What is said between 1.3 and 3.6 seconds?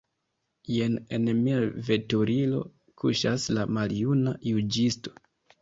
mia veturilo kuŝas